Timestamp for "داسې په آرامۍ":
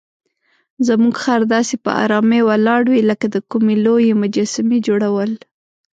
1.55-2.41